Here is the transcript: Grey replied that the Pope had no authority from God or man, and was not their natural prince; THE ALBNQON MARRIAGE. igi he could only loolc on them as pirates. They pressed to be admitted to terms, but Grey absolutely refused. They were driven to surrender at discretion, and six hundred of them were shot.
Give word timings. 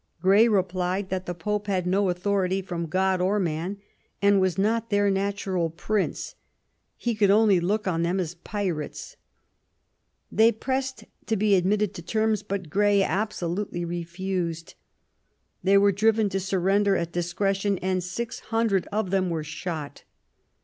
Grey 0.19 0.47
replied 0.47 1.09
that 1.09 1.27
the 1.27 1.35
Pope 1.35 1.67
had 1.67 1.85
no 1.85 2.09
authority 2.09 2.59
from 2.59 2.87
God 2.87 3.21
or 3.21 3.39
man, 3.39 3.77
and 4.19 4.41
was 4.41 4.57
not 4.57 4.89
their 4.89 5.11
natural 5.11 5.69
prince; 5.69 6.33
THE 6.33 6.33
ALBNQON 6.33 6.81
MARRIAGE. 6.81 7.01
igi 7.01 7.03
he 7.11 7.15
could 7.15 7.29
only 7.29 7.59
loolc 7.59 7.87
on 7.87 8.01
them 8.01 8.19
as 8.19 8.33
pirates. 8.33 9.15
They 10.31 10.51
pressed 10.51 11.03
to 11.27 11.35
be 11.37 11.53
admitted 11.53 11.93
to 11.93 12.01
terms, 12.01 12.41
but 12.41 12.71
Grey 12.71 13.03
absolutely 13.03 13.85
refused. 13.85 14.73
They 15.63 15.77
were 15.77 15.91
driven 15.91 16.29
to 16.29 16.39
surrender 16.39 16.95
at 16.95 17.11
discretion, 17.11 17.77
and 17.77 18.03
six 18.03 18.39
hundred 18.39 18.87
of 18.91 19.11
them 19.11 19.29
were 19.29 19.43
shot. 19.43 20.03